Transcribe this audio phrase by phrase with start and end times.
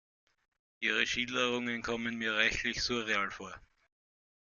[0.79, 3.53] Ihre Schilderungen kommen mir reichlich surreal vor.